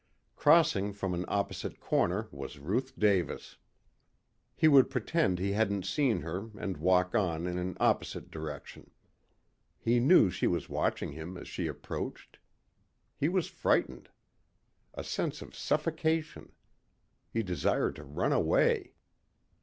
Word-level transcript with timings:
Crossing 0.35 0.93
from 0.93 1.13
an 1.13 1.25
opposite 1.27 1.79
corner 1.79 2.27
was 2.31 2.57
Ruth 2.57 2.97
Davis. 2.97 3.57
He 4.55 4.67
would 4.67 4.89
pretend 4.89 5.37
he 5.37 5.51
hadn't 5.51 5.85
seen 5.85 6.21
her 6.21 6.49
and 6.57 6.77
walk 6.77 7.13
on 7.13 7.45
in 7.45 7.59
an 7.59 7.77
opposite 7.79 8.31
direction. 8.31 8.89
He 9.79 9.99
knew 9.99 10.31
she 10.31 10.47
was 10.47 10.67
watching 10.67 11.11
him 11.11 11.37
as 11.37 11.47
she 11.47 11.67
approached. 11.67 12.39
He 13.15 13.29
was 13.29 13.45
frightened. 13.45 14.09
A 14.95 15.03
sense 15.03 15.39
of 15.43 15.53
suffocation. 15.55 16.51
He 17.29 17.43
desired 17.43 17.95
to 17.97 18.03
run 18.03 18.33
away. 18.33 18.93